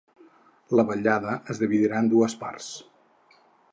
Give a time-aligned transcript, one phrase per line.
[0.79, 2.71] La vetllada es dividirà en dues parts.